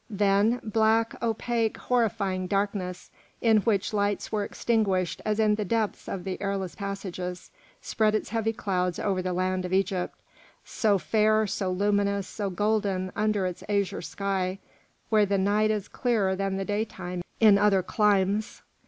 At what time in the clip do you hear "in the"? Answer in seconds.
5.39-5.63